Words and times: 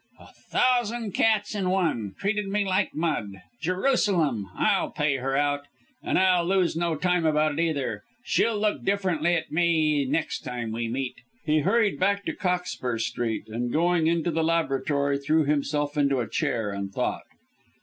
"A 0.19 0.33
thousand 0.49 1.11
cats 1.13 1.53
in 1.53 1.69
one! 1.69 2.15
Treated 2.17 2.47
me 2.47 2.65
like 2.65 2.95
mud. 2.95 3.39
Jerusalem! 3.61 4.49
I'll 4.57 4.89
pay 4.89 5.17
her 5.17 5.37
out. 5.37 5.67
And 6.01 6.17
I'll 6.17 6.43
lose 6.43 6.75
no 6.75 6.95
time 6.95 7.23
about 7.23 7.51
it 7.59 7.59
either. 7.59 8.01
She'll 8.25 8.57
look 8.57 8.83
differently 8.83 9.35
at 9.35 9.51
me 9.51 10.05
next 10.05 10.39
time 10.39 10.71
we 10.71 10.87
meet." 10.87 11.17
He 11.45 11.59
hurried 11.59 11.99
back 11.99 12.25
to 12.25 12.33
Cockspur 12.33 12.97
Street 12.97 13.43
and 13.47 13.71
going 13.71 14.07
into 14.07 14.31
the 14.31 14.43
laboratory, 14.43 15.19
threw 15.19 15.43
himself 15.45 15.95
into 15.95 16.19
a 16.19 16.27
chair 16.27 16.71
and 16.71 16.91
thought. 16.91 17.21